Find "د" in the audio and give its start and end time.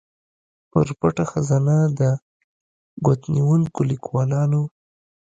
1.99-2.01